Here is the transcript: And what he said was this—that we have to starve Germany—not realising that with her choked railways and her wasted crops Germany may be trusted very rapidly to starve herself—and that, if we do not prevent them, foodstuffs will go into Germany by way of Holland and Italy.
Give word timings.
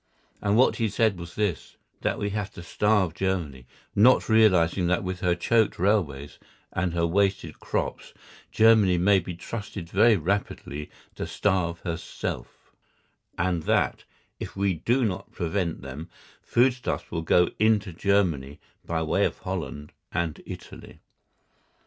And 0.41 0.57
what 0.57 0.77
he 0.77 0.89
said 0.89 1.19
was 1.19 1.35
this—that 1.35 2.17
we 2.17 2.31
have 2.31 2.51
to 2.53 2.63
starve 2.63 3.13
Germany—not 3.13 4.29
realising 4.29 4.87
that 4.87 5.03
with 5.03 5.19
her 5.19 5.35
choked 5.35 5.77
railways 5.77 6.39
and 6.73 6.95
her 6.95 7.05
wasted 7.05 7.59
crops 7.59 8.11
Germany 8.51 8.97
may 8.97 9.19
be 9.19 9.35
trusted 9.35 9.89
very 9.89 10.17
rapidly 10.17 10.89
to 11.13 11.27
starve 11.27 11.81
herself—and 11.81 13.61
that, 13.61 14.03
if 14.39 14.55
we 14.55 14.73
do 14.73 15.05
not 15.05 15.31
prevent 15.33 15.83
them, 15.83 16.09
foodstuffs 16.41 17.11
will 17.11 17.21
go 17.21 17.49
into 17.59 17.93
Germany 17.93 18.59
by 18.83 19.03
way 19.03 19.23
of 19.23 19.37
Holland 19.37 19.91
and 20.11 20.41
Italy. 20.47 20.99